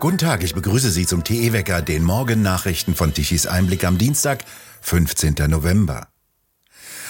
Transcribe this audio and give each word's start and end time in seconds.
Guten 0.00 0.18
Tag, 0.18 0.44
ich 0.44 0.54
begrüße 0.54 0.92
Sie 0.92 1.06
zum 1.06 1.24
TE-Wecker, 1.24 1.82
den 1.82 2.04
Morgennachrichten 2.04 2.94
von 2.94 3.12
Tichys 3.12 3.48
Einblick 3.48 3.82
am 3.82 3.98
Dienstag, 3.98 4.44
15. 4.80 5.34
November. 5.48 6.06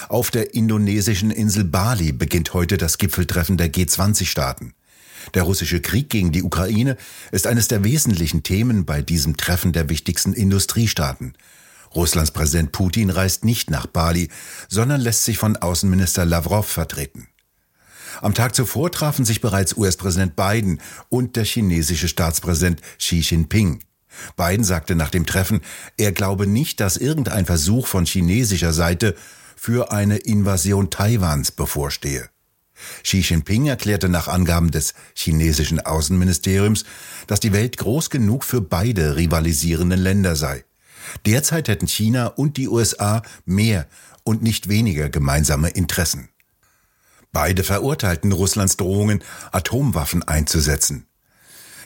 Auf 0.08 0.30
der 0.30 0.54
indonesischen 0.54 1.30
Insel 1.30 1.64
Bali 1.64 2.12
beginnt 2.12 2.54
heute 2.54 2.78
das 2.78 2.96
Gipfeltreffen 2.96 3.58
der 3.58 3.70
G20-Staaten. 3.70 4.72
Der 5.34 5.42
russische 5.42 5.82
Krieg 5.82 6.08
gegen 6.08 6.32
die 6.32 6.42
Ukraine 6.42 6.96
ist 7.30 7.46
eines 7.46 7.68
der 7.68 7.84
wesentlichen 7.84 8.42
Themen 8.42 8.86
bei 8.86 9.02
diesem 9.02 9.36
Treffen 9.36 9.74
der 9.74 9.90
wichtigsten 9.90 10.32
Industriestaaten. 10.32 11.34
Russlands 11.94 12.30
Präsident 12.30 12.72
Putin 12.72 13.10
reist 13.10 13.44
nicht 13.44 13.70
nach 13.70 13.86
Bali, 13.86 14.30
sondern 14.70 15.02
lässt 15.02 15.26
sich 15.26 15.36
von 15.36 15.58
Außenminister 15.58 16.24
Lavrov 16.24 16.66
vertreten. 16.66 17.28
Am 18.20 18.34
Tag 18.34 18.54
zuvor 18.54 18.90
trafen 18.90 19.24
sich 19.24 19.40
bereits 19.40 19.76
US-Präsident 19.76 20.34
Biden 20.36 20.80
und 21.08 21.36
der 21.36 21.44
chinesische 21.44 22.08
Staatspräsident 22.08 22.80
Xi 22.98 23.20
Jinping. 23.20 23.80
Biden 24.36 24.64
sagte 24.64 24.96
nach 24.96 25.10
dem 25.10 25.26
Treffen, 25.26 25.60
er 25.96 26.12
glaube 26.12 26.46
nicht, 26.46 26.80
dass 26.80 26.96
irgendein 26.96 27.46
Versuch 27.46 27.86
von 27.86 28.06
chinesischer 28.06 28.72
Seite 28.72 29.14
für 29.56 29.92
eine 29.92 30.16
Invasion 30.16 30.90
Taiwans 30.90 31.52
bevorstehe. 31.52 32.28
Xi 33.02 33.18
Jinping 33.18 33.66
erklärte 33.66 34.08
nach 34.08 34.28
Angaben 34.28 34.70
des 34.70 34.94
chinesischen 35.14 35.80
Außenministeriums, 35.80 36.84
dass 37.26 37.40
die 37.40 37.52
Welt 37.52 37.76
groß 37.76 38.10
genug 38.10 38.44
für 38.44 38.60
beide 38.60 39.16
rivalisierenden 39.16 40.00
Länder 40.00 40.36
sei. 40.36 40.64
Derzeit 41.26 41.68
hätten 41.68 41.88
China 41.88 42.26
und 42.26 42.56
die 42.56 42.68
USA 42.68 43.22
mehr 43.44 43.86
und 44.24 44.42
nicht 44.42 44.68
weniger 44.68 45.08
gemeinsame 45.08 45.70
Interessen. 45.70 46.28
Beide 47.32 47.64
verurteilten 47.64 48.32
Russlands 48.32 48.76
Drohungen, 48.76 49.22
Atomwaffen 49.52 50.22
einzusetzen. 50.22 51.06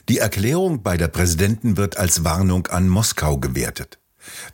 Die 0.09 0.19
Erklärung 0.19 0.83
beider 0.83 1.09
Präsidenten 1.09 1.77
wird 1.77 1.97
als 1.97 2.25
Warnung 2.25 2.67
an 2.69 2.89
Moskau 2.89 3.39
gewertet. 3.39 3.99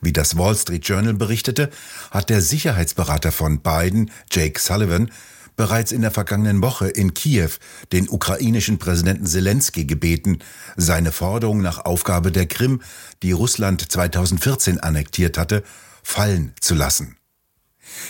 Wie 0.01 0.13
das 0.13 0.37
Wall 0.37 0.57
Street 0.57 0.87
Journal 0.87 1.15
berichtete, 1.15 1.71
hat 2.11 2.31
der 2.31 2.41
Sicherheitsberater 2.41 3.33
von 3.33 3.61
Biden, 3.61 4.11
Jake 4.31 4.59
Sullivan, 4.59 5.11
bereits 5.57 5.93
in 5.93 6.01
der 6.01 6.11
vergangenen 6.11 6.63
Woche 6.63 6.89
in 6.89 7.13
Kiew 7.13 7.51
den 7.93 8.09
ukrainischen 8.09 8.79
Präsidenten 8.79 9.27
Zelensky 9.27 9.85
gebeten, 9.85 10.39
seine 10.77 11.13
Forderung 11.13 11.61
nach 11.61 11.85
Aufgabe 11.85 12.33
der 12.33 12.47
Krim, 12.47 12.81
die 13.23 13.33
Russland 13.33 13.93
2014 13.93 14.81
annektiert 14.81 15.37
hatte, 15.37 15.63
fallen 16.03 16.55
zu 16.61 16.75
lassen. 16.75 17.18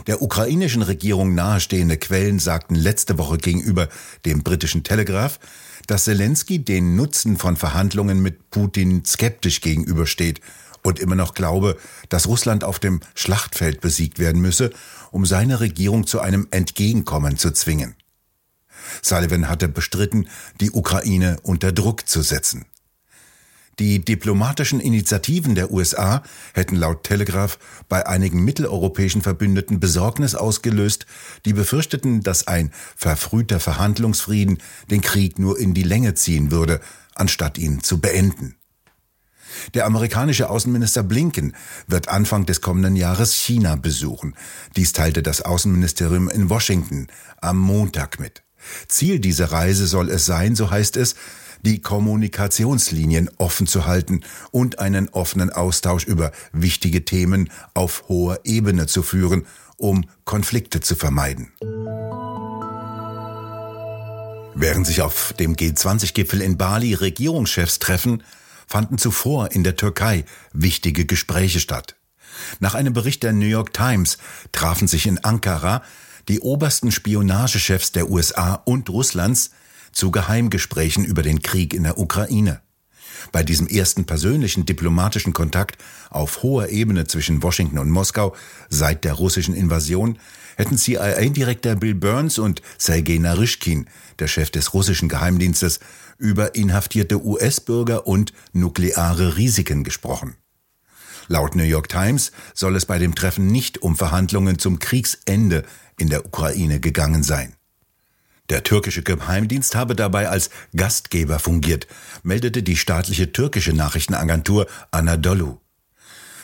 Der 0.06 0.22
ukrainischen 0.22 0.82
Regierung 0.82 1.34
nahestehende 1.34 1.96
Quellen 1.96 2.38
sagten 2.38 2.74
letzte 2.74 3.18
Woche 3.18 3.38
gegenüber 3.38 3.88
dem 4.24 4.42
britischen 4.42 4.84
Telegraph, 4.84 5.38
dass 5.86 6.04
Zelensky 6.04 6.58
den 6.64 6.96
Nutzen 6.96 7.36
von 7.36 7.56
Verhandlungen 7.56 8.20
mit 8.20 8.50
Putin 8.50 9.04
skeptisch 9.04 9.60
gegenübersteht 9.60 10.40
und 10.82 10.98
immer 10.98 11.16
noch 11.16 11.34
glaube, 11.34 11.76
dass 12.08 12.26
Russland 12.26 12.64
auf 12.64 12.78
dem 12.78 13.00
Schlachtfeld 13.14 13.80
besiegt 13.80 14.18
werden 14.18 14.40
müsse, 14.40 14.70
um 15.10 15.26
seine 15.26 15.60
Regierung 15.60 16.06
zu 16.06 16.20
einem 16.20 16.46
Entgegenkommen 16.50 17.36
zu 17.36 17.50
zwingen. 17.52 17.94
Sullivan 19.02 19.48
hatte 19.48 19.68
bestritten, 19.68 20.28
die 20.60 20.70
Ukraine 20.70 21.38
unter 21.42 21.72
Druck 21.72 22.08
zu 22.08 22.22
setzen. 22.22 22.66
Die 23.78 24.04
diplomatischen 24.04 24.80
Initiativen 24.80 25.54
der 25.54 25.70
USA 25.70 26.24
hätten 26.52 26.74
laut 26.74 27.04
Telegraph 27.04 27.58
bei 27.88 28.06
einigen 28.06 28.44
mitteleuropäischen 28.44 29.22
Verbündeten 29.22 29.78
Besorgnis 29.78 30.34
ausgelöst, 30.34 31.06
die 31.44 31.52
befürchteten, 31.52 32.22
dass 32.22 32.48
ein 32.48 32.72
verfrühter 32.96 33.60
Verhandlungsfrieden 33.60 34.58
den 34.90 35.00
Krieg 35.00 35.38
nur 35.38 35.58
in 35.60 35.74
die 35.74 35.84
Länge 35.84 36.14
ziehen 36.14 36.50
würde, 36.50 36.80
anstatt 37.14 37.56
ihn 37.56 37.82
zu 37.82 38.00
beenden. 38.00 38.56
Der 39.74 39.86
amerikanische 39.86 40.50
Außenminister 40.50 41.04
Blinken 41.04 41.54
wird 41.86 42.08
Anfang 42.08 42.46
des 42.46 42.60
kommenden 42.60 42.96
Jahres 42.96 43.34
China 43.34 43.76
besuchen. 43.76 44.34
Dies 44.76 44.92
teilte 44.92 45.22
das 45.22 45.42
Außenministerium 45.42 46.28
in 46.28 46.50
Washington 46.50 47.06
am 47.40 47.58
Montag 47.58 48.18
mit. 48.18 48.42
Ziel 48.88 49.20
dieser 49.20 49.52
Reise 49.52 49.86
soll 49.86 50.10
es 50.10 50.26
sein, 50.26 50.56
so 50.56 50.70
heißt 50.70 50.96
es, 50.96 51.14
die 51.62 51.80
Kommunikationslinien 51.80 53.30
offen 53.38 53.66
zu 53.66 53.86
halten 53.86 54.22
und 54.50 54.78
einen 54.78 55.08
offenen 55.08 55.50
Austausch 55.50 56.04
über 56.04 56.32
wichtige 56.52 57.04
Themen 57.04 57.50
auf 57.74 58.04
hoher 58.08 58.40
Ebene 58.44 58.86
zu 58.86 59.02
führen, 59.02 59.46
um 59.76 60.04
Konflikte 60.24 60.80
zu 60.80 60.94
vermeiden. 60.94 61.52
Während 64.54 64.86
sich 64.86 65.02
auf 65.02 65.32
dem 65.38 65.54
G20-Gipfel 65.54 66.42
in 66.42 66.58
Bali 66.58 66.94
Regierungschefs 66.94 67.78
treffen, 67.78 68.24
fanden 68.66 68.98
zuvor 68.98 69.52
in 69.52 69.62
der 69.62 69.76
Türkei 69.76 70.24
wichtige 70.52 71.06
Gespräche 71.06 71.60
statt. 71.60 71.94
Nach 72.60 72.74
einem 72.74 72.92
Bericht 72.92 73.22
der 73.22 73.32
New 73.32 73.46
York 73.46 73.72
Times 73.72 74.18
trafen 74.52 74.88
sich 74.88 75.06
in 75.06 75.22
Ankara 75.24 75.82
die 76.28 76.40
obersten 76.40 76.92
Spionagechefs 76.92 77.92
der 77.92 78.10
USA 78.10 78.54
und 78.54 78.90
Russlands 78.90 79.50
zu 79.92 80.10
Geheimgesprächen 80.10 81.04
über 81.04 81.22
den 81.22 81.42
Krieg 81.42 81.74
in 81.74 81.82
der 81.82 81.98
Ukraine. 81.98 82.60
Bei 83.32 83.42
diesem 83.42 83.66
ersten 83.66 84.04
persönlichen 84.04 84.64
diplomatischen 84.64 85.32
Kontakt 85.32 85.78
auf 86.10 86.42
hoher 86.42 86.68
Ebene 86.68 87.06
zwischen 87.06 87.42
Washington 87.42 87.78
und 87.78 87.90
Moskau 87.90 88.34
seit 88.68 89.04
der 89.04 89.14
russischen 89.14 89.54
Invasion 89.54 90.18
hätten 90.56 90.76
CIA-Direktor 90.76 91.76
Bill 91.76 91.94
Burns 91.94 92.38
und 92.38 92.62
Sergei 92.78 93.18
Naryshkin, 93.18 93.86
der 94.18 94.28
Chef 94.28 94.50
des 94.50 94.74
russischen 94.74 95.08
Geheimdienstes, 95.08 95.80
über 96.18 96.54
inhaftierte 96.54 97.24
US-Bürger 97.24 98.06
und 98.06 98.32
nukleare 98.52 99.36
Risiken 99.36 99.84
gesprochen. 99.84 100.34
Laut 101.28 101.54
New 101.54 101.62
York 101.62 101.88
Times 101.88 102.32
soll 102.54 102.74
es 102.74 102.86
bei 102.86 102.98
dem 102.98 103.14
Treffen 103.14 103.46
nicht 103.48 103.82
um 103.82 103.96
Verhandlungen 103.96 104.58
zum 104.58 104.78
Kriegsende 104.78 105.64
in 105.98 106.08
der 106.08 106.24
Ukraine 106.24 106.80
gegangen 106.80 107.22
sein. 107.22 107.57
Der 108.50 108.62
türkische 108.62 109.02
Geheimdienst 109.02 109.74
habe 109.74 109.94
dabei 109.94 110.28
als 110.28 110.50
Gastgeber 110.74 111.38
fungiert, 111.38 111.86
meldete 112.22 112.62
die 112.62 112.76
staatliche 112.76 113.32
türkische 113.32 113.74
Nachrichtenagentur 113.74 114.66
Anadolu. 114.90 115.58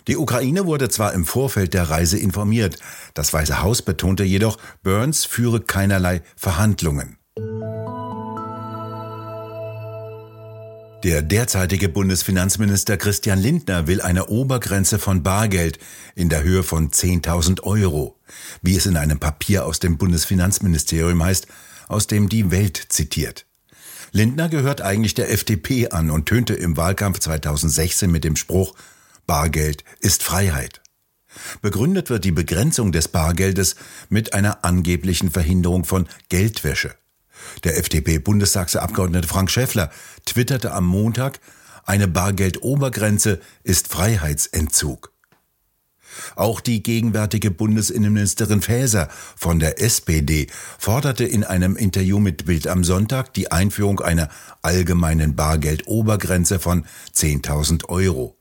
Die 0.06 0.18
Ukraine 0.18 0.66
wurde 0.66 0.90
zwar 0.90 1.14
im 1.14 1.24
Vorfeld 1.24 1.72
der 1.72 1.88
Reise 1.88 2.18
informiert, 2.18 2.78
das 3.14 3.32
Weiße 3.32 3.62
Haus 3.62 3.80
betonte 3.80 4.22
jedoch, 4.22 4.58
Burns 4.82 5.24
führe 5.24 5.60
keinerlei 5.60 6.20
Verhandlungen. 6.36 7.16
Der 11.04 11.20
derzeitige 11.20 11.90
Bundesfinanzminister 11.90 12.96
Christian 12.96 13.38
Lindner 13.38 13.86
will 13.86 14.00
eine 14.00 14.28
Obergrenze 14.28 14.98
von 14.98 15.22
Bargeld 15.22 15.78
in 16.14 16.30
der 16.30 16.42
Höhe 16.42 16.62
von 16.62 16.90
10.000 16.90 17.62
Euro. 17.62 18.18
Wie 18.62 18.76
es 18.76 18.86
in 18.86 18.96
einem 18.96 19.20
Papier 19.20 19.66
aus 19.66 19.80
dem 19.80 19.98
Bundesfinanzministerium 19.98 21.22
heißt, 21.22 21.46
aus 21.88 22.06
dem 22.06 22.28
die 22.28 22.50
Welt 22.50 22.80
zitiert. 22.88 23.46
Lindner 24.12 24.48
gehört 24.48 24.80
eigentlich 24.80 25.14
der 25.14 25.30
FDP 25.30 25.88
an 25.88 26.10
und 26.10 26.26
tönte 26.26 26.54
im 26.54 26.76
Wahlkampf 26.76 27.18
2016 27.18 28.10
mit 28.10 28.24
dem 28.24 28.36
Spruch 28.36 28.74
Bargeld 29.26 29.84
ist 30.00 30.22
Freiheit. 30.22 30.82
Begründet 31.62 32.10
wird 32.10 32.24
die 32.24 32.30
Begrenzung 32.30 32.92
des 32.92 33.08
Bargeldes 33.08 33.76
mit 34.08 34.34
einer 34.34 34.64
angeblichen 34.64 35.30
Verhinderung 35.30 35.84
von 35.84 36.06
Geldwäsche. 36.28 36.94
Der 37.64 37.78
FDP-Bundestagsabgeordnete 37.78 39.26
Frank 39.26 39.50
Schäffler 39.50 39.90
twitterte 40.24 40.72
am 40.72 40.86
Montag, 40.86 41.40
eine 41.84 42.08
Bargeldobergrenze 42.08 43.40
ist 43.62 43.88
Freiheitsentzug. 43.88 45.13
Auch 46.36 46.60
die 46.60 46.82
gegenwärtige 46.82 47.50
Bundesinnenministerin 47.50 48.62
Faeser 48.62 49.08
von 49.36 49.58
der 49.58 49.80
SPD 49.80 50.46
forderte 50.78 51.24
in 51.24 51.44
einem 51.44 51.76
Interview 51.76 52.18
mit 52.18 52.46
Bild 52.46 52.66
am 52.66 52.84
Sonntag 52.84 53.32
die 53.34 53.52
Einführung 53.52 54.00
einer 54.00 54.28
allgemeinen 54.62 55.36
Bargeldobergrenze 55.36 56.58
von 56.58 56.84
10.000 57.14 57.88
Euro. 57.88 58.36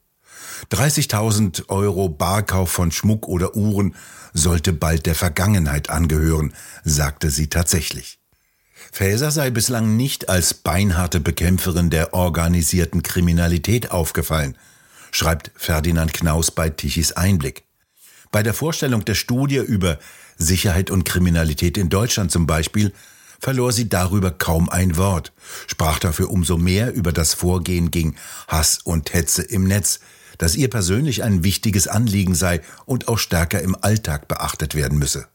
30.000 0.72 1.70
Euro 1.70 2.10
Barkauf 2.10 2.72
von 2.72 2.92
Schmuck 2.92 3.28
oder 3.28 3.56
Uhren 3.56 3.96
sollte 4.34 4.74
bald 4.74 5.06
der 5.06 5.16
Vergangenheit 5.16 5.90
angehören, 5.90 6.54
sagte 6.84 7.30
sie 7.30 7.48
tatsächlich. 7.48 8.20
Faeser 8.92 9.32
sei 9.32 9.50
bislang 9.50 9.96
nicht 9.98 10.30
als 10.30 10.54
beinharte 10.54 11.20
Bekämpferin 11.20 11.90
der 11.90 12.14
organisierten 12.14 13.04
Kriminalität 13.04 13.92
aufgefallen– 13.92 14.58
schreibt 15.14 15.52
Ferdinand 15.56 16.12
Knaus 16.14 16.52
bei 16.52 16.70
Tichys 16.70 17.14
Einblick. 17.14 17.64
Bei 18.32 18.44
der 18.44 18.54
Vorstellung 18.54 19.06
der 19.06 19.16
Studie 19.16 19.58
über 19.58 20.00
Sicherheit 20.38 20.90
und 20.90 21.06
Kriminalität 21.06 21.78
in 21.78 21.90
Deutschland 21.90 22.32
zum 22.32 22.48
Beispiel 22.48 22.92
verlor 23.40 23.72
sie 23.72 23.90
darüber 23.90 24.32
kaum 24.32 24.70
ein 24.70 24.98
Wort, 24.98 25.32
sprach 25.68 26.00
dafür 26.00 26.32
umso 26.32 26.58
mehr 26.58 26.94
über 26.94 27.12
das 27.12 27.34
Vorgehen 27.34 27.92
gegen 27.92 28.16
Hass 28.48 28.80
und 28.84 29.14
Hetze 29.14 29.44
im 29.44 29.66
Netz, 29.66 30.00
das 30.38 30.56
ihr 30.56 30.70
persönlich 30.70 31.24
ein 31.24 31.44
wichtiges 31.44 31.88
Anliegen 31.88 32.36
sei 32.36 32.62
und 32.86 33.08
auch 33.08 33.20
stärker 33.20 33.62
im 33.62 33.76
Alltag 33.80 34.28
beachtet 34.28 34.76
werden 34.76 34.98
müsse. 34.98 35.28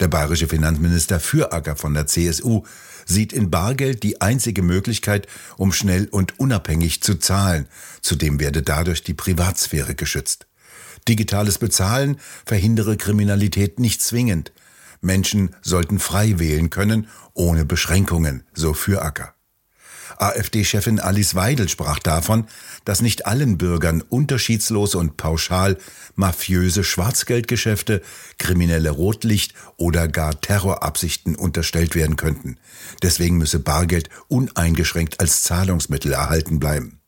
Der 0.00 0.08
bayerische 0.08 0.48
Finanzminister 0.48 1.20
Füracker 1.20 1.76
von 1.76 1.94
der 1.94 2.06
CSU 2.06 2.64
sieht 3.04 3.32
in 3.32 3.50
Bargeld 3.50 4.02
die 4.02 4.20
einzige 4.20 4.62
Möglichkeit, 4.62 5.26
um 5.56 5.72
schnell 5.72 6.08
und 6.10 6.38
unabhängig 6.38 7.02
zu 7.02 7.14
zahlen. 7.14 7.68
Zudem 8.00 8.40
werde 8.40 8.62
dadurch 8.62 9.02
die 9.02 9.14
Privatsphäre 9.14 9.94
geschützt. 9.94 10.46
Digitales 11.08 11.58
Bezahlen 11.58 12.18
verhindere 12.44 12.96
Kriminalität 12.96 13.78
nicht 13.78 14.02
zwingend. 14.02 14.52
Menschen 15.00 15.54
sollten 15.62 16.00
frei 16.00 16.38
wählen 16.38 16.70
können, 16.70 17.08
ohne 17.34 17.64
Beschränkungen, 17.64 18.42
so 18.54 18.74
Füracker. 18.74 19.35
AfD-Chefin 20.18 21.00
Alice 21.00 21.34
Weidel 21.34 21.68
sprach 21.68 21.98
davon, 21.98 22.46
dass 22.84 23.02
nicht 23.02 23.26
allen 23.26 23.58
Bürgern 23.58 24.02
unterschiedslos 24.02 24.94
und 24.94 25.16
pauschal 25.16 25.76
mafiöse 26.14 26.84
Schwarzgeldgeschäfte, 26.84 28.02
kriminelle 28.38 28.90
Rotlicht 28.90 29.54
oder 29.76 30.08
gar 30.08 30.40
Terrorabsichten 30.40 31.36
unterstellt 31.36 31.94
werden 31.94 32.16
könnten. 32.16 32.58
Deswegen 33.02 33.38
müsse 33.38 33.58
Bargeld 33.58 34.08
uneingeschränkt 34.28 35.20
als 35.20 35.42
Zahlungsmittel 35.42 36.12
erhalten 36.12 36.58
bleiben. 36.58 37.00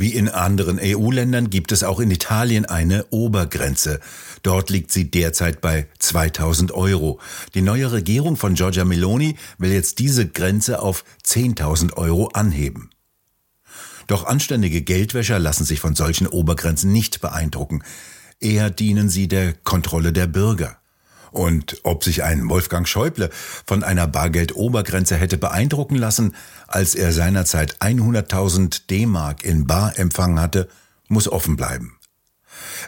Wie 0.00 0.14
in 0.14 0.30
anderen 0.30 0.80
EU-Ländern 0.82 1.50
gibt 1.50 1.72
es 1.72 1.82
auch 1.82 2.00
in 2.00 2.10
Italien 2.10 2.64
eine 2.64 3.04
Obergrenze. 3.10 4.00
Dort 4.42 4.70
liegt 4.70 4.90
sie 4.90 5.10
derzeit 5.10 5.60
bei 5.60 5.88
2000 5.98 6.72
Euro. 6.72 7.20
Die 7.52 7.60
neue 7.60 7.92
Regierung 7.92 8.38
von 8.38 8.54
Giorgia 8.54 8.86
Meloni 8.86 9.36
will 9.58 9.72
jetzt 9.72 9.98
diese 9.98 10.26
Grenze 10.26 10.80
auf 10.80 11.04
10.000 11.26 11.98
Euro 11.98 12.28
anheben. 12.28 12.88
Doch 14.06 14.24
anständige 14.24 14.80
Geldwäscher 14.80 15.38
lassen 15.38 15.66
sich 15.66 15.80
von 15.80 15.94
solchen 15.94 16.26
Obergrenzen 16.26 16.90
nicht 16.90 17.20
beeindrucken. 17.20 17.82
Eher 18.40 18.70
dienen 18.70 19.10
sie 19.10 19.28
der 19.28 19.52
Kontrolle 19.52 20.14
der 20.14 20.28
Bürger. 20.28 20.79
Und 21.30 21.80
ob 21.84 22.04
sich 22.04 22.22
ein 22.22 22.48
Wolfgang 22.48 22.88
Schäuble 22.88 23.30
von 23.66 23.84
einer 23.84 24.06
Bargeldobergrenze 24.06 25.16
hätte 25.16 25.38
beeindrucken 25.38 25.96
lassen, 25.96 26.34
als 26.66 26.94
er 26.94 27.12
seinerzeit 27.12 27.76
100.000 27.80 28.86
D-Mark 28.88 29.44
in 29.44 29.66
Bar 29.66 29.98
empfangen 29.98 30.40
hatte, 30.40 30.68
muss 31.08 31.28
offen 31.28 31.56
bleiben. 31.56 31.96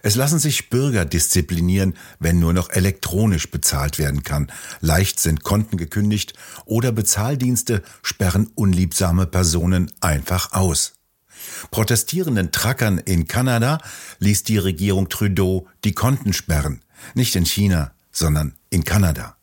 Es 0.02 0.16
lassen 0.16 0.38
sich 0.38 0.70
Bürger 0.70 1.04
disziplinieren, 1.04 1.94
wenn 2.18 2.38
nur 2.38 2.52
noch 2.52 2.70
elektronisch 2.70 3.50
bezahlt 3.50 3.98
werden 3.98 4.22
kann. 4.22 4.50
Leicht 4.80 5.20
sind 5.20 5.44
Konten 5.44 5.76
gekündigt 5.76 6.34
oder 6.64 6.92
Bezahldienste 6.92 7.82
sperren 8.02 8.50
unliebsame 8.54 9.26
Personen 9.26 9.92
einfach 10.00 10.52
aus. 10.52 10.94
Protestierenden 11.70 12.52
Trackern 12.52 12.98
in 12.98 13.26
Kanada 13.26 13.78
ließ 14.18 14.44
die 14.44 14.58
Regierung 14.58 15.08
Trudeau 15.08 15.66
die 15.84 15.92
Konten 15.92 16.32
sperren. 16.32 16.82
Nicht 17.14 17.34
in 17.34 17.46
China, 17.46 17.92
sondern 18.12 18.54
in 18.70 18.84
Kanada. 18.84 19.36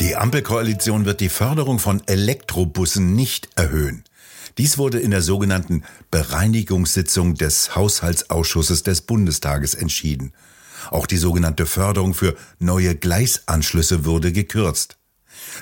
Die 0.00 0.16
Ampelkoalition 0.16 1.04
wird 1.04 1.20
die 1.20 1.28
Förderung 1.28 1.78
von 1.78 2.02
Elektrobussen 2.06 3.14
nicht 3.14 3.48
erhöhen. 3.56 4.04
Dies 4.56 4.78
wurde 4.78 4.98
in 4.98 5.10
der 5.10 5.22
sogenannten 5.22 5.84
Bereinigungssitzung 6.10 7.34
des 7.34 7.76
Haushaltsausschusses 7.76 8.82
des 8.82 9.02
Bundestages 9.02 9.74
entschieden. 9.74 10.32
Auch 10.90 11.06
die 11.06 11.16
sogenannte 11.16 11.66
Förderung 11.66 12.14
für 12.14 12.36
neue 12.58 12.94
Gleisanschlüsse 12.94 14.04
wurde 14.04 14.32
gekürzt. 14.32 14.98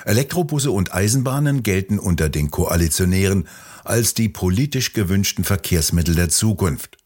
Elektrobusse 0.05 0.71
und 0.71 0.93
Eisenbahnen 0.93 1.63
gelten 1.63 1.99
unter 1.99 2.29
den 2.29 2.49
Koalitionären 2.49 3.47
als 3.83 4.13
die 4.13 4.29
politisch 4.29 4.93
gewünschten 4.93 5.43
Verkehrsmittel 5.43 6.15
der 6.15 6.29
Zukunft. 6.29 6.97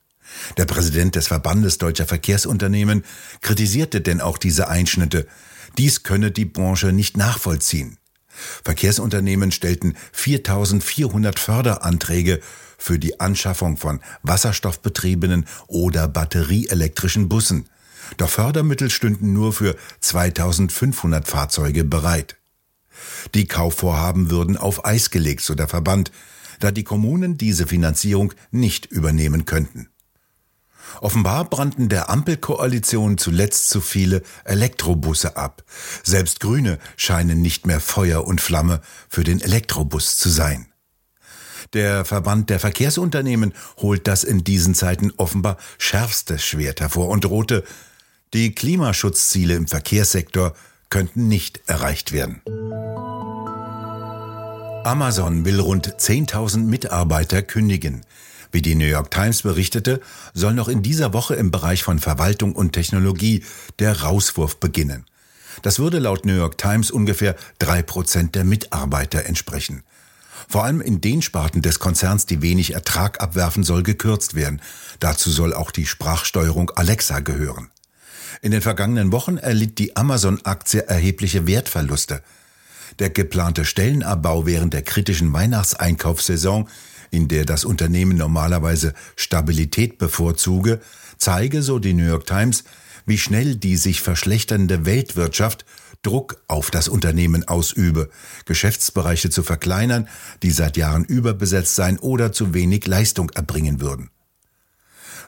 Der 0.57 0.65
Präsident 0.65 1.15
des 1.15 1.27
Verbandes 1.27 1.77
deutscher 1.77 2.05
Verkehrsunternehmen 2.05 3.03
kritisierte 3.41 4.01
denn 4.01 4.21
auch 4.21 4.37
diese 4.37 4.67
Einschnitte. 4.67 5.27
Dies 5.77 6.03
könne 6.03 6.31
die 6.31 6.45
Branche 6.45 6.91
nicht 6.91 7.17
nachvollziehen. 7.17 7.97
Verkehrsunternehmen 8.63 9.51
stellten 9.51 9.95
4400 10.13 11.39
Förderanträge 11.39 12.39
für 12.77 12.97
die 12.97 13.19
Anschaffung 13.19 13.77
von 13.77 13.99
wasserstoffbetriebenen 14.23 15.45
oder 15.67 16.07
batterieelektrischen 16.07 17.29
Bussen. 17.29 17.67
Doch 18.17 18.29
Fördermittel 18.29 18.89
stünden 18.89 19.33
nur 19.33 19.53
für 19.53 19.75
2500 19.99 21.27
Fahrzeuge 21.27 21.83
bereit. 21.83 22.37
Die 23.33 23.47
Kaufvorhaben 23.47 24.29
würden 24.29 24.57
auf 24.57 24.85
Eis 24.85 25.11
gelegt, 25.11 25.41
so 25.41 25.55
der 25.55 25.67
Verband, 25.67 26.11
da 26.59 26.71
die 26.71 26.83
Kommunen 26.83 27.37
diese 27.37 27.67
Finanzierung 27.67 28.33
nicht 28.51 28.85
übernehmen 28.85 29.45
könnten. 29.45 29.90
Offenbar 30.99 31.45
brannten 31.45 31.89
der 31.89 32.09
Ampelkoalition 32.09 33.17
zuletzt 33.17 33.69
zu 33.69 33.81
viele 33.81 34.21
Elektrobusse 34.43 35.37
ab. 35.37 35.63
Selbst 36.03 36.39
Grüne 36.39 36.79
scheinen 36.97 37.41
nicht 37.41 37.65
mehr 37.65 37.79
Feuer 37.79 38.25
und 38.25 38.41
Flamme 38.41 38.81
für 39.09 39.23
den 39.23 39.41
Elektrobus 39.41 40.17
zu 40.17 40.29
sein. 40.29 40.67
Der 41.73 42.03
Verband 42.03 42.49
der 42.49 42.59
Verkehrsunternehmen 42.59 43.53
holt 43.77 44.07
das 44.07 44.23
in 44.23 44.43
diesen 44.43 44.75
Zeiten 44.75 45.11
offenbar 45.17 45.57
schärfste 45.77 46.37
Schwert 46.37 46.81
hervor 46.81 47.07
und 47.07 47.23
drohte, 47.23 47.63
die 48.33 48.53
Klimaschutzziele 48.53 49.55
im 49.55 49.67
Verkehrssektor 49.67 50.53
könnten 50.89 51.27
nicht 51.27 51.61
erreicht 51.67 52.11
werden. 52.11 52.41
Amazon 54.83 55.45
will 55.45 55.59
rund 55.59 55.87
10.000 55.87 56.59
Mitarbeiter 56.59 57.41
kündigen. 57.41 58.01
Wie 58.51 58.61
die 58.61 58.75
New 58.75 58.85
York 58.85 59.11
Times 59.11 59.43
berichtete, 59.43 60.01
soll 60.33 60.53
noch 60.53 60.67
in 60.67 60.81
dieser 60.81 61.13
Woche 61.13 61.35
im 61.35 61.51
Bereich 61.51 61.83
von 61.83 61.99
Verwaltung 61.99 62.53
und 62.53 62.73
Technologie 62.73 63.43
der 63.79 64.01
Rauswurf 64.01 64.57
beginnen. 64.57 65.05
Das 65.61 65.79
würde 65.79 65.99
laut 65.99 66.25
New 66.25 66.35
York 66.35 66.57
Times 66.57 66.91
ungefähr 66.91 67.35
drei 67.59 67.81
Prozent 67.81 68.35
der 68.35 68.43
Mitarbeiter 68.43 69.25
entsprechen. 69.25 69.83
Vor 70.47 70.63
allem 70.63 70.81
in 70.81 71.01
den 71.01 71.21
Sparten 71.21 71.61
des 71.61 71.79
Konzerns, 71.79 72.25
die 72.25 72.41
wenig 72.41 72.73
Ertrag 72.73 73.21
abwerfen, 73.21 73.63
soll 73.63 73.83
gekürzt 73.83 74.33
werden. 74.33 74.61
Dazu 74.99 75.29
soll 75.29 75.53
auch 75.53 75.71
die 75.71 75.85
Sprachsteuerung 75.85 76.71
Alexa 76.71 77.19
gehören. 77.19 77.69
In 78.41 78.51
den 78.51 78.61
vergangenen 78.61 79.11
Wochen 79.11 79.37
erlitt 79.37 79.77
die 79.77 79.95
Amazon-Aktie 79.95 80.81
erhebliche 80.81 81.47
Wertverluste. 81.47 82.23
Der 82.99 83.09
geplante 83.09 83.65
Stellenabbau 83.65 84.45
während 84.45 84.73
der 84.73 84.81
kritischen 84.81 85.31
Weihnachtseinkaufssaison 85.31 86.67
in 87.11 87.27
der 87.27 87.45
das 87.45 87.65
Unternehmen 87.65 88.17
normalerweise 88.17 88.93
Stabilität 89.15 89.99
bevorzuge, 89.99 90.81
zeige, 91.17 91.61
so 91.61 91.77
die 91.77 91.93
New 91.93 92.07
York 92.07 92.25
Times, 92.25 92.63
wie 93.05 93.17
schnell 93.17 93.55
die 93.55 93.77
sich 93.77 94.01
verschlechternde 94.01 94.85
Weltwirtschaft 94.85 95.65
Druck 96.03 96.41
auf 96.47 96.71
das 96.71 96.87
Unternehmen 96.87 97.47
ausübe, 97.47 98.09
Geschäftsbereiche 98.45 99.29
zu 99.29 99.43
verkleinern, 99.43 100.07
die 100.41 100.51
seit 100.51 100.77
Jahren 100.77 101.05
überbesetzt 101.05 101.75
seien 101.75 101.99
oder 101.99 102.31
zu 102.31 102.53
wenig 102.53 102.87
Leistung 102.87 103.29
erbringen 103.31 103.81
würden. 103.81 104.09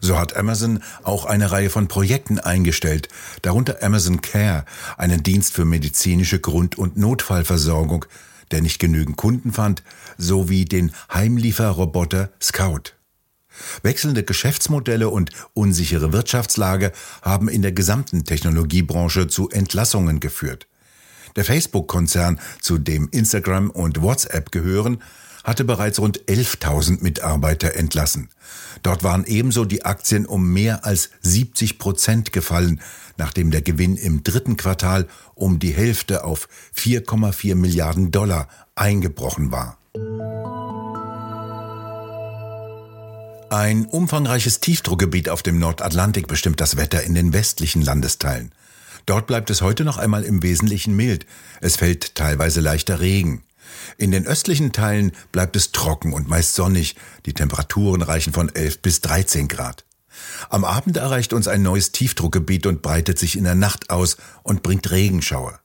So 0.01 0.19
hat 0.19 0.35
Amazon 0.35 0.83
auch 1.03 1.25
eine 1.25 1.51
Reihe 1.51 1.69
von 1.69 1.87
Projekten 1.87 2.39
eingestellt, 2.39 3.07
darunter 3.41 3.81
Amazon 3.83 4.21
Care, 4.21 4.65
einen 4.97 5.23
Dienst 5.23 5.53
für 5.53 5.63
medizinische 5.63 6.39
Grund- 6.39 6.77
und 6.77 6.97
Notfallversorgung, 6.97 8.05
der 8.51 8.61
nicht 8.61 8.79
genügend 8.79 9.17
Kunden 9.17 9.51
fand, 9.51 9.83
sowie 10.17 10.65
den 10.65 10.91
Heimlieferroboter 11.11 12.31
Scout. 12.41 12.93
Wechselnde 13.83 14.23
Geschäftsmodelle 14.23 15.09
und 15.09 15.31
unsichere 15.53 16.11
Wirtschaftslage 16.11 16.91
haben 17.21 17.47
in 17.47 17.61
der 17.61 17.71
gesamten 17.71 18.23
Technologiebranche 18.25 19.27
zu 19.27 19.49
Entlassungen 19.49 20.19
geführt. 20.19 20.67
Der 21.35 21.45
Facebook-Konzern, 21.45 22.39
zu 22.61 22.77
dem 22.77 23.09
Instagram 23.11 23.69
und 23.69 24.01
WhatsApp 24.01 24.51
gehören, 24.51 25.01
hatte 25.43 25.65
bereits 25.65 25.99
rund 25.99 26.21
11.000 26.25 27.03
Mitarbeiter 27.03 27.75
entlassen. 27.75 28.29
Dort 28.81 29.03
waren 29.03 29.25
ebenso 29.25 29.65
die 29.65 29.83
Aktien 29.83 30.25
um 30.25 30.51
mehr 30.53 30.85
als 30.85 31.09
70 31.21 31.79
Prozent 31.79 32.31
gefallen, 32.31 32.81
nachdem 33.17 33.51
der 33.51 33.61
Gewinn 33.61 33.95
im 33.95 34.23
dritten 34.23 34.57
Quartal 34.57 35.07
um 35.35 35.59
die 35.59 35.73
Hälfte 35.73 36.23
auf 36.23 36.47
4,4 36.75 37.55
Milliarden 37.55 38.11
Dollar 38.11 38.47
eingebrochen 38.75 39.51
war. 39.51 39.77
Ein 43.49 43.85
umfangreiches 43.85 44.61
Tiefdruckgebiet 44.61 45.29
auf 45.29 45.43
dem 45.43 45.59
Nordatlantik 45.59 46.27
bestimmt 46.27 46.59
das 46.59 46.75
Wetter 46.75 47.03
in 47.03 47.13
den 47.13 47.33
westlichen 47.33 47.83
Landesteilen. 47.83 48.51
Dort 49.05 49.27
bleibt 49.27 49.49
es 49.51 49.61
heute 49.61 49.83
noch 49.83 49.97
einmal 49.97 50.23
im 50.23 50.41
Wesentlichen 50.41 50.95
mild. 50.95 51.25
Es 51.61 51.75
fällt 51.75 52.15
teilweise 52.15 52.61
leichter 52.61 52.99
Regen. 52.99 53.43
In 53.97 54.11
den 54.11 54.25
östlichen 54.25 54.71
Teilen 54.71 55.11
bleibt 55.31 55.55
es 55.55 55.71
trocken 55.71 56.13
und 56.13 56.27
meist 56.27 56.55
sonnig. 56.55 56.95
Die 57.25 57.33
Temperaturen 57.33 58.01
reichen 58.01 58.33
von 58.33 58.49
11 58.49 58.81
bis 58.81 59.01
13 59.01 59.47
Grad. 59.47 59.85
Am 60.49 60.65
Abend 60.65 60.97
erreicht 60.97 61.33
uns 61.33 61.47
ein 61.47 61.61
neues 61.61 61.91
Tiefdruckgebiet 61.91 62.65
und 62.65 62.81
breitet 62.81 63.19
sich 63.19 63.37
in 63.37 63.43
der 63.43 63.55
Nacht 63.55 63.89
aus 63.89 64.17
und 64.43 64.63
bringt 64.63 64.91
Regenschauer. 64.91 65.59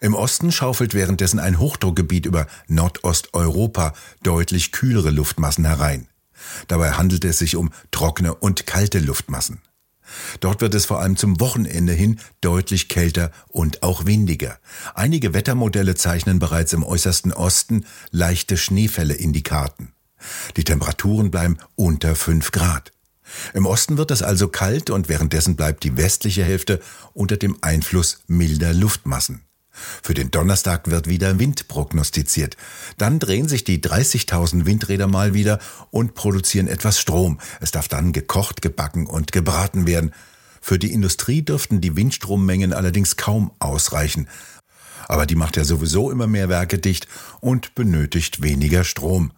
Im 0.00 0.14
Osten 0.14 0.52
schaufelt 0.52 0.94
währenddessen 0.94 1.40
ein 1.40 1.58
Hochdruckgebiet 1.58 2.26
über 2.26 2.46
Nordosteuropa 2.68 3.92
deutlich 4.22 4.72
kühlere 4.72 5.10
Luftmassen 5.10 5.64
herein. 5.64 6.08
Dabei 6.68 6.92
handelt 6.92 7.24
es 7.24 7.38
sich 7.38 7.56
um 7.56 7.70
trockene 7.90 8.34
und 8.34 8.66
kalte 8.66 9.00
Luftmassen. 9.00 9.60
Dort 10.40 10.62
wird 10.62 10.74
es 10.74 10.86
vor 10.86 11.00
allem 11.00 11.16
zum 11.16 11.38
Wochenende 11.40 11.92
hin 11.92 12.18
deutlich 12.40 12.88
kälter 12.88 13.30
und 13.48 13.82
auch 13.82 14.06
windiger. 14.06 14.58
Einige 14.94 15.34
Wettermodelle 15.34 15.96
zeichnen 15.96 16.38
bereits 16.38 16.72
im 16.72 16.82
äußersten 16.82 17.32
Osten 17.32 17.84
leichte 18.10 18.56
Schneefälle 18.56 19.14
in 19.14 19.32
die 19.32 19.42
Karten. 19.42 19.92
Die 20.56 20.64
Temperaturen 20.64 21.30
bleiben 21.30 21.58
unter 21.74 22.16
5 22.16 22.50
Grad. 22.52 22.92
Im 23.54 23.66
Osten 23.66 23.98
wird 23.98 24.10
es 24.10 24.22
also 24.22 24.48
kalt 24.48 24.90
und 24.90 25.08
währenddessen 25.08 25.56
bleibt 25.56 25.84
die 25.84 25.96
westliche 25.96 26.44
Hälfte 26.44 26.80
unter 27.12 27.36
dem 27.36 27.56
Einfluss 27.60 28.20
milder 28.26 28.74
Luftmassen. 28.74 29.42
Für 30.02 30.14
den 30.14 30.30
Donnerstag 30.30 30.90
wird 30.90 31.08
wieder 31.08 31.38
Wind 31.38 31.68
prognostiziert. 31.68 32.56
Dann 32.96 33.18
drehen 33.18 33.48
sich 33.48 33.64
die 33.64 33.80
30.000 33.80 34.66
Windräder 34.66 35.06
mal 35.06 35.34
wieder 35.34 35.60
und 35.90 36.14
produzieren 36.14 36.68
etwas 36.68 36.98
Strom. 36.98 37.38
Es 37.60 37.70
darf 37.70 37.88
dann 37.88 38.12
gekocht, 38.12 38.60
gebacken 38.62 39.06
und 39.06 39.32
gebraten 39.32 39.86
werden. 39.86 40.12
Für 40.60 40.78
die 40.78 40.92
Industrie 40.92 41.42
dürften 41.42 41.80
die 41.80 41.96
Windstrommengen 41.96 42.72
allerdings 42.72 43.16
kaum 43.16 43.52
ausreichen. 43.60 44.28
Aber 45.06 45.24
die 45.24 45.36
macht 45.36 45.56
ja 45.56 45.64
sowieso 45.64 46.10
immer 46.10 46.26
mehr 46.26 46.48
Werke 46.48 46.78
dicht 46.78 47.06
und 47.40 47.74
benötigt 47.74 48.42
weniger 48.42 48.84
Strom. 48.84 49.32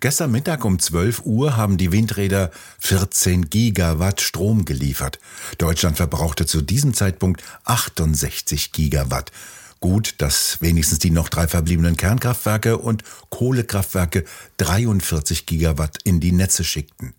Gestern 0.00 0.30
Mittag 0.30 0.64
um 0.64 0.78
12 0.78 1.22
Uhr 1.24 1.56
haben 1.56 1.76
die 1.76 1.92
Windräder 1.92 2.50
14 2.80 3.50
Gigawatt 3.50 4.20
Strom 4.20 4.64
geliefert. 4.64 5.18
Deutschland 5.58 5.96
verbrauchte 5.96 6.46
zu 6.46 6.60
diesem 6.62 6.94
Zeitpunkt 6.94 7.42
68 7.64 8.72
Gigawatt. 8.72 9.32
Gut, 9.80 10.14
dass 10.18 10.60
wenigstens 10.60 11.00
die 11.00 11.10
noch 11.10 11.28
drei 11.28 11.48
verbliebenen 11.48 11.96
Kernkraftwerke 11.96 12.78
und 12.78 13.02
Kohlekraftwerke 13.30 14.24
43 14.58 15.44
Gigawatt 15.46 15.98
in 16.04 16.20
die 16.20 16.32
Netze 16.32 16.62
schickten. 16.62 17.14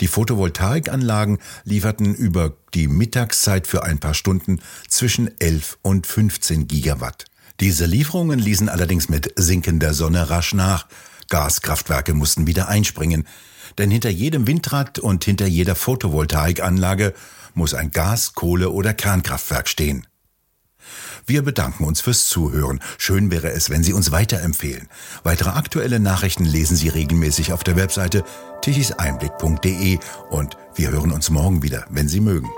Die 0.00 0.06
Photovoltaikanlagen 0.06 1.38
lieferten 1.64 2.14
über 2.14 2.56
die 2.74 2.88
Mittagszeit 2.88 3.66
für 3.66 3.82
ein 3.82 3.98
paar 3.98 4.14
Stunden 4.14 4.60
zwischen 4.88 5.30
11 5.40 5.78
und 5.82 6.06
15 6.06 6.68
Gigawatt. 6.68 7.24
Diese 7.60 7.86
Lieferungen 7.86 8.38
ließen 8.38 8.68
allerdings 8.68 9.08
mit 9.08 9.32
sinkender 9.36 9.94
Sonne 9.94 10.28
rasch 10.30 10.54
nach. 10.54 10.86
Gaskraftwerke 11.28 12.14
mussten 12.14 12.46
wieder 12.46 12.68
einspringen, 12.68 13.26
denn 13.78 13.90
hinter 13.90 14.10
jedem 14.10 14.46
Windrad 14.46 14.98
und 14.98 15.24
hinter 15.24 15.46
jeder 15.46 15.74
Photovoltaikanlage 15.74 17.14
muss 17.54 17.74
ein 17.74 17.90
Gas-, 17.90 18.34
Kohle- 18.34 18.70
oder 18.70 18.94
Kernkraftwerk 18.94 19.68
stehen. 19.68 20.06
Wir 21.26 21.42
bedanken 21.42 21.84
uns 21.84 22.00
fürs 22.00 22.26
Zuhören. 22.26 22.80
Schön 22.98 23.32
wäre 23.32 23.50
es, 23.50 23.68
wenn 23.68 23.82
Sie 23.82 23.92
uns 23.92 24.12
weiterempfehlen. 24.12 24.88
Weitere 25.24 25.50
aktuelle 25.50 25.98
Nachrichten 25.98 26.44
lesen 26.44 26.76
Sie 26.76 26.88
regelmäßig 26.88 27.52
auf 27.52 27.64
der 27.64 27.76
Webseite 27.76 28.22
tichiseinblick.de 28.62 29.98
und 30.30 30.56
wir 30.76 30.90
hören 30.90 31.10
uns 31.10 31.30
morgen 31.30 31.62
wieder, 31.62 31.84
wenn 31.90 32.08
Sie 32.08 32.20
mögen. 32.20 32.48